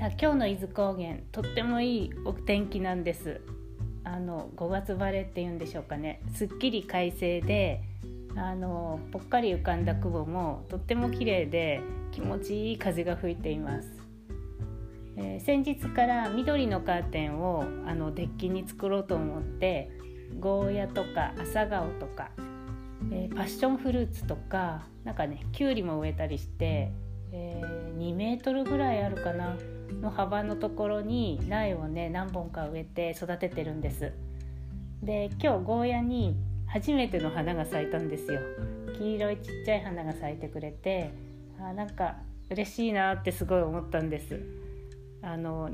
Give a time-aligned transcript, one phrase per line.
[0.00, 3.42] さあ今日の伊豆高原とってもいいお天気なんです。
[4.02, 6.22] あの5月晴れっていうんでしょうかね。
[6.34, 7.82] すっきり快晴で
[8.34, 13.90] あのぽっかり浮かんだ雲もとっても綺麗で気持ちいい風が吹いています、
[15.18, 19.90] えー、先日から緑のカーテンをあのデッキに作ろうと思って
[20.38, 22.30] ゴーヤとか朝顔とか、
[23.12, 26.90] えー、パッションフルーツとかなんかねきゅうりも植えたりして、
[27.32, 29.58] えー、2メートルぐらいあるかな。
[30.00, 34.12] の幅のところに苗をね何本か植えて育ててるんです。
[35.02, 38.40] で今日ゴーヤに初めての花が咲いたんですよ。
[38.98, 41.10] 黄色いちっちゃい花が咲いてくれて
[41.58, 42.16] あなんか
[42.50, 44.40] 嬉しいなってすごい思ったんです。
[45.22, 45.70] あの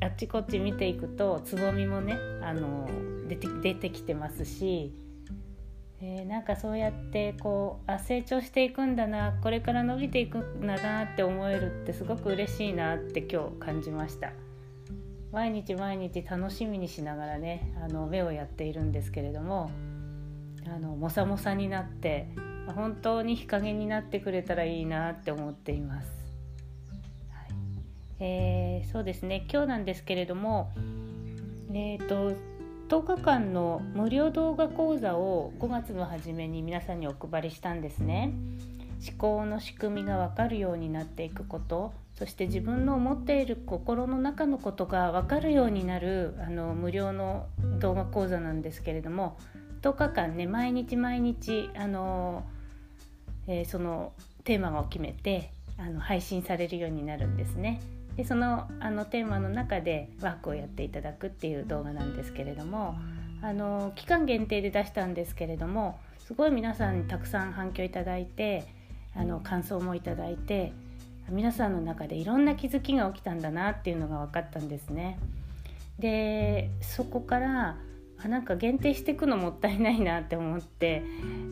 [0.00, 2.88] あっちこっち見ていくとつぼみもねあの
[3.28, 4.92] 出て出てきてますし
[6.00, 14.32] えー、なんかそうやってこうあ成長していくんだなこれから伸びていくんだなって思えるってすごく嬉しいなって今日感じました。
[15.32, 19.70] 毎日毎日楽しみにしながらねあの目をやっているんですけれども
[20.66, 22.28] あのもさもさになって
[22.74, 26.10] 本当に日陰になってくれたらいいなって思っています、
[27.30, 27.48] はい。
[28.20, 29.46] えー、そうですね。
[29.52, 30.70] 今日なんですけれども
[31.74, 32.34] えっ、ー、と
[32.88, 38.32] 10日間の無料動画講座を5月の初めに皆さんにお配りしたんですね
[39.06, 47.46] 思考の仕組みが分かるようになっていくことそして自分の思っている心の中のことが分かるようになるあの無料の
[47.78, 49.36] 動画講座なんですけれども
[49.82, 52.44] 10日間ね毎日毎日あの、
[53.46, 57.80] えー、そのテーマを決めてあの配信されるようになるんですね。
[58.18, 62.96] でそのあのテーマの中でワークをやっていただくっていう動画なんですけれども
[63.40, 68.66] あの期間限定で出したんですけれどもすごい皆さんにたくさん反響いただいて
[69.14, 70.72] あの感想もいただいて
[71.28, 75.20] 皆さんの中でいろんな気づきが起きたんだなっていうのが分かったんですね。
[76.00, 77.76] でそこから
[78.20, 81.04] あなんか限定していくのもったいないなって思って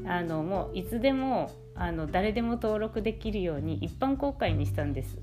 [0.04, 5.18] あのもういつでもあの誰でも登録できるように一般公開にしたんです。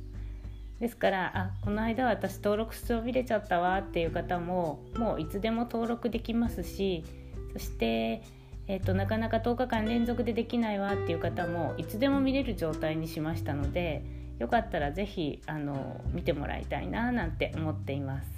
[0.84, 7.06] ですからあこの間私登録しそびれちゃったわっていう方ももういつでも登録できますし
[7.54, 8.22] そして、
[8.68, 14.04] えーと、なかなか10日間連続でできないわっていう方もいつでも見れる状態にしましたので
[14.40, 18.30] よかったら是非あの見てもらいたいななんて思っています。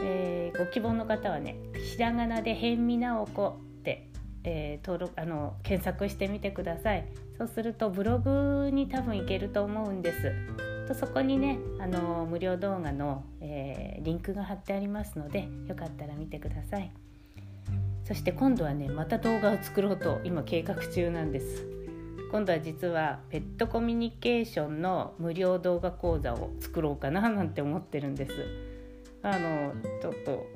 [0.00, 1.56] えー、ご希望の方はね
[1.94, 4.06] ひらがなで「辺見直子」って、
[4.44, 7.04] えー、登録あの検索してみてください
[7.38, 16.90] そうするとブログに多分いけると思うんですとそこにねあの無料動画の、えー、リンクが貼ってありますのでよかったら見てください。
[18.04, 21.66] そして今度はねまた動画を作ろうと今計画中なんです。
[22.30, 28.32] 今度は実はペットコミュニケーションの無料動画講座を作ろうかななんて思ってるんです。
[29.22, 30.46] あのちょっと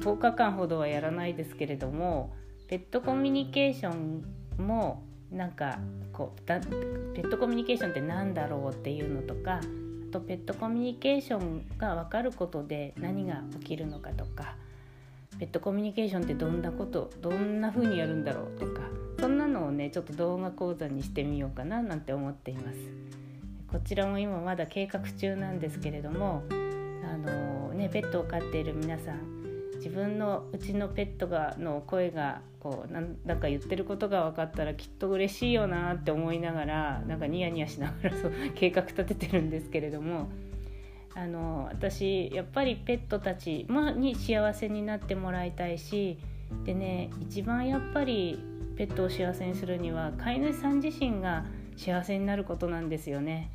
[0.00, 2.34] 10日間ほどはやらないですけれども
[2.68, 4.24] ペットコミュニケーション
[4.58, 5.02] も
[5.32, 5.78] なんか
[6.12, 9.60] こうペットコミュニケーションって何だろうっていうのとかあ
[10.12, 14.56] とペットコミュニケーションが分かることで何が起きるのかとか
[15.38, 18.82] ペットコミュニケーションってどんなことどんな風にやるんだろうとか
[19.18, 23.12] そんなのをねちょっと動画講座にしてみようかななんて思っています。
[23.72, 29.41] こちらも今まだ計画中なんですけれどもあのねペットを飼っている皆さん
[29.82, 40.28] 自分のうちのペットがの声がこうなんだか言ってることが分かったらきっと嬉しいよなって思いながらなんかニヤニヤしながらそう 計画立ててるんですけれども
[41.16, 46.16] あの私やっぱりペットたちに幸せになってもらいたいし
[46.64, 48.38] でね一番やっぱり
[48.76, 51.44] ペットを幸せにするには飼い主さん自身が
[51.76, 53.50] 幸せになることなんですよね。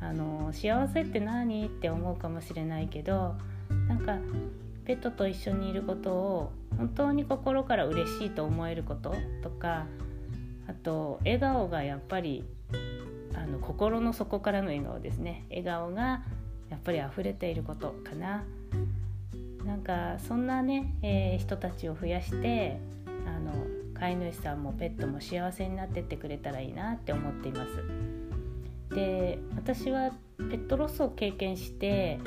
[0.00, 1.66] あの幸せって何？
[1.66, 3.34] って思うかもしれないけど
[3.86, 4.16] なんか
[4.84, 9.86] ペットと一緒にいることを本当に心から嬉しいと思えることとか
[10.66, 12.44] あと笑顔がやっぱり
[13.34, 15.44] あの心の底からの笑顔ですね。
[15.50, 16.22] 笑顔が
[16.68, 18.44] やっぱり溢れていることかな。
[19.64, 22.78] なんかそんなね、えー、人たちを増やして
[23.26, 23.52] あの
[23.94, 28.94] 飼い主さんもペットも幸せになってってくれたらいいなって思っています。
[28.94, 32.18] で私はペットロスを経験して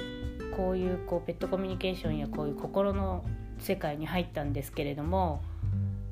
[0.55, 3.25] こういうこうペットコミュニケーションやこういう心の
[3.59, 5.41] 世界に入ったんですけれども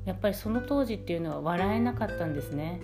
[0.04, 2.80] やっぱりその当時っていうのは笑えなかったんですね。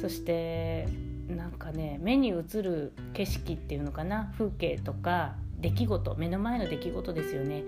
[0.00, 0.88] そして
[1.28, 7.62] なんかね目に映る景色っていうのかな風景とか出来事目の前の出来事ですよね。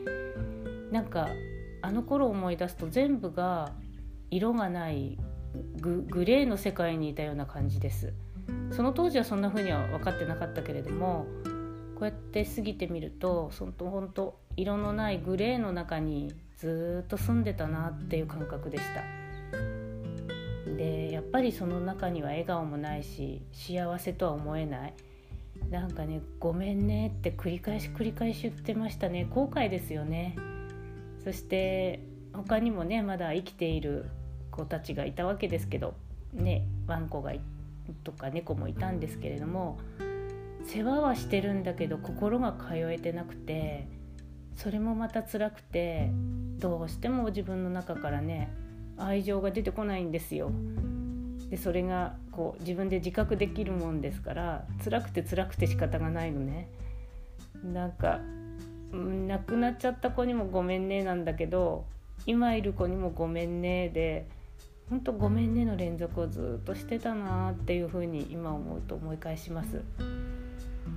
[0.91, 1.29] なんか
[1.83, 3.73] あの頃思い出すと全部が
[4.31, 5.19] 色がない
[5.81, 8.13] グレーの世界にいたような感じです。
[8.71, 11.27] その当時はそんな風には分かってなかったけれども
[11.99, 19.03] こうやって過ぎてみるとその本当色のないグレーの中にずっと住んでたなっていう感覚でした。
[20.77, 24.95] でやっぱりその中には笑顔もないし幸せとは思えない。
[25.71, 29.27] なんかね「ごめんね」って繰り返し繰り返し言ってましたね。
[29.29, 30.37] 後悔ですよね。
[31.25, 31.99] そして
[32.33, 34.09] 他にもねまだ生きている
[34.53, 35.95] 子たちがいたわけですけど
[36.33, 37.33] ねワンコが
[38.05, 39.79] とか猫もいたんですけれども
[40.69, 43.89] 世話はしてるんだけど心が通えてなくて
[44.55, 46.11] それもまた辛くて
[46.59, 48.53] どうしても自分の中からね
[48.99, 50.51] 愛情が出てこないんですよ。
[51.49, 56.69] でそれがこう自分で自覚できるもんですから辛くて辛くて仕方がないのね。
[57.65, 58.21] なんか
[58.93, 61.87] 亡くなっちゃった子にも「ごめんね」なんだけど
[62.27, 64.27] 今いる子にも「ごめんね」で
[64.91, 69.81] ほんと「ごめんね」の連続をずっとしてたなっていうふうに今思うと思い返します。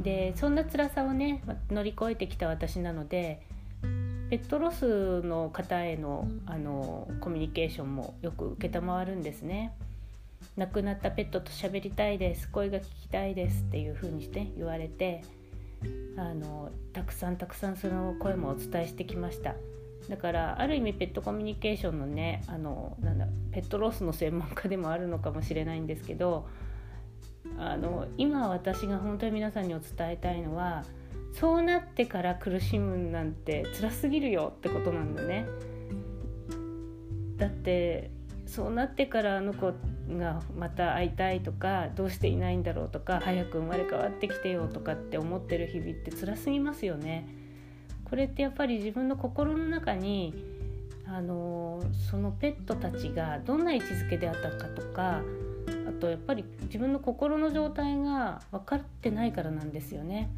[0.02, 3.42] でそんな辛さをね乗り越えてきた私なので
[4.30, 9.74] ペットロスの方へのあのコミュニケーションもよく承るんですね。
[10.58, 15.24] 亡くなったペットと喋りたいです声が聞きたいですっていう風にして言われて
[16.18, 19.56] あのたくさんたくさんその声もお伝えしてきました
[20.10, 26.48] だからある意味ペットコミュニケーションのねあのなんだペットロスの専門家でもあるのかもしれないんですけど
[27.58, 30.84] あの今私が本当に皆さんにお伝えたいのは
[31.34, 35.46] そうなってから苦しむなんて辛すぎるよってことなんだね。
[37.38, 38.12] だって
[38.46, 39.74] そうなってからあの子
[40.18, 47.28] がまた会いたいとかどうしていないんだろうとか早く生まれ変わってきてよとかって思ってる日々って辛すぎますよね。
[48.10, 50.46] これってやっぱり自分の心の中に
[51.08, 55.22] あのそのペットたちがどんな位置づけであったかとか
[56.02, 60.30] とやっぱり自分の心の状態が分かってないからなんですよね。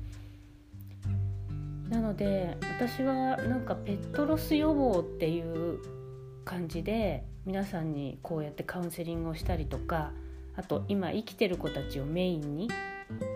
[1.90, 5.80] なので私はなんかペットロス予防っていう
[6.44, 10.12] 感じで皆さんにこうやってカウンセリングをしたりとか
[10.56, 12.70] あと今生きてる子たちをメインに、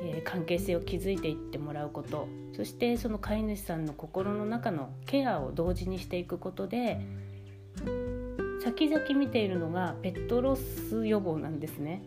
[0.03, 6.99] えー、関係性を築いていってもらうことそしてその飼い主さんの心の中のケアを同時にしていくことで
[8.63, 12.01] 先々見ているのがペットロス予防なんですね。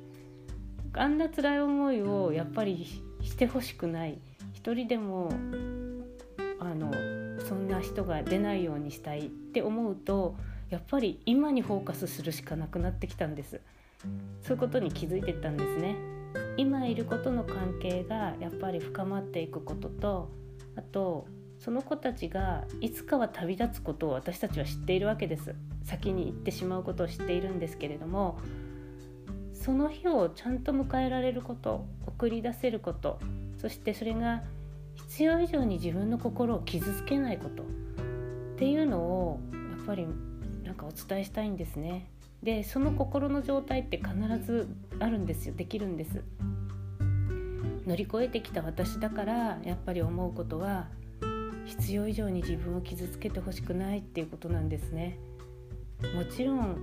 [0.94, 2.86] あんな辛い思いをやっぱり
[3.22, 4.18] してほしくない。
[4.52, 5.32] 一人でも
[6.58, 6.90] あの
[7.40, 10.36] そんな人が出ないようにしたいって思うと
[10.68, 13.60] やっぱり今にフォーカスするしかなくなってきたんです。
[14.42, 15.96] そういうことに気づいてたんですね。
[16.56, 20.30] 今いることの関係がやっぱり深まっていくことと
[20.76, 21.26] あと
[21.58, 25.54] その子たちがいつかは旅立つことを私たちは知っているわけです。
[25.82, 28.38] 先に行ってしまうことを知っているんですけれども
[29.60, 33.18] その日をちゃんと迎えられること送り出せること
[33.58, 34.42] そしてそれが
[34.94, 37.66] 必要以上に自分の心を傷つけないことっ
[38.56, 39.40] ていうのを
[39.76, 40.06] やっぱり
[40.64, 42.10] なんかお伝えしたいんですね。
[42.42, 44.14] でその心の状態って必
[44.44, 44.66] ず
[44.98, 46.22] あるんですよできるんです。
[47.86, 50.86] 乗り越えてきた私だからやっぱり思うことは
[51.66, 55.18] 必要以上に自分を傷つけてほしくないっていうことなんですね
[56.14, 56.78] もちろん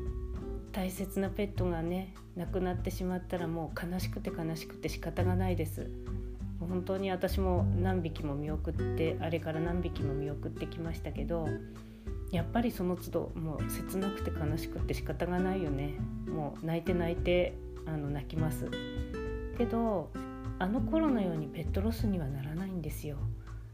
[0.78, 5.90] 大切なペットがね亡くなってしまったらもう悲しくて悲しくて仕方がないです。
[6.60, 11.48] 本当に私も何匹も見送ってあれから何匹も見送ってきましたけど
[12.32, 15.96] やっぱりその都度もう切なくて悲しくて仕方がないよね。
[16.28, 17.56] もう泣いて泣いて
[17.88, 18.70] あの泣きます。
[19.58, 20.12] けど
[20.60, 23.18] あの頃のようにペットロスにはならないんですよ。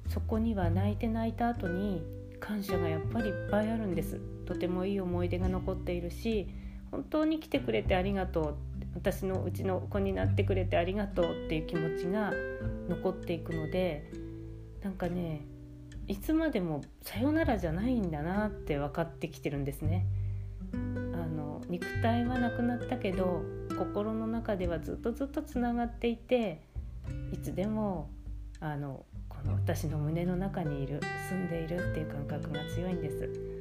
[0.07, 2.01] そこには泣いて泣いた後に
[2.39, 4.21] 感謝がやっぱりいっぱいあるんです。
[4.45, 6.62] とてもいい思い出が残っているし
[6.93, 8.55] 本当に来てくれてありがとう
[8.93, 12.31] 私のうちの子になってくれてありがとうっていう気持ちが
[12.87, 14.11] 残っていくので
[14.83, 15.41] なんかね
[16.07, 20.05] いつまでもさよならじゃないんだなって分かってきてるんですね。
[20.73, 20.77] あ
[21.25, 23.41] の肉体はなくなったけど
[23.79, 26.61] 心の中ではずっとずっとつながっていて
[27.31, 28.09] いつでも
[28.59, 33.52] あのこの私の胸の中にいる住んでいるっていう感覚が強いんです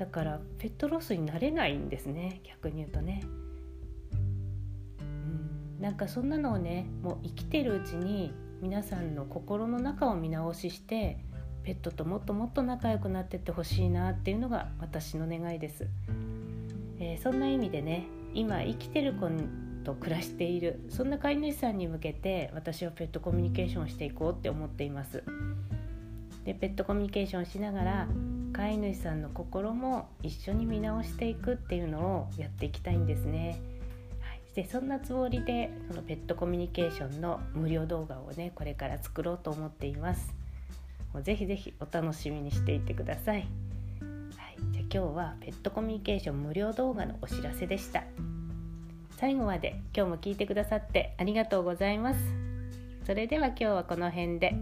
[0.00, 3.22] だからペットロスになれないんですね逆に言うとね。
[5.02, 5.82] うん。
[5.82, 11.18] なんかそんなのをねもう生きてるうちに皆さんの心の中を見直しして
[11.64, 15.86] ペットともっともっと仲良くなってってほしいなっていうのが私の願いです、
[16.98, 19.28] えー、そんな意味でね今生きてる子
[19.84, 25.22] と暮らしているそんな飼い主さんに向けて私はペットコミュニケーションしていこうって思っています。
[26.44, 28.08] でペットコミュニケーションしながら
[28.52, 33.60] 飼い主さんの心も一緒に見直していくっていうのをやっていきたいんですね。
[34.20, 34.40] はい。
[34.54, 40.34] でそんなつもりでそのペットコミュニケーションの無料動画をねこれから作ろうと思っています。
[41.12, 43.48] もうぜひぜひお楽しみにしていてください、はい、
[44.70, 48.04] じゃ今日はペットコミュニケーション無料動画のお知らせでした。
[49.16, 52.20] 最後まで今日も聞いてくださってありがとうございます。
[53.06, 54.54] それでは今日はこの辺で。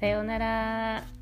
[0.00, 1.15] さようなら。